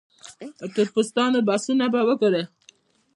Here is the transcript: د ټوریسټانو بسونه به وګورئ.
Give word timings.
د 0.59 0.61
ټوریسټانو 0.75 1.39
بسونه 1.47 1.85
به 1.93 2.01
وګورئ. 2.07 2.43